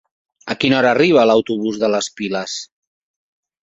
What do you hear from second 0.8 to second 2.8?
arriba l'autobús de les Piles?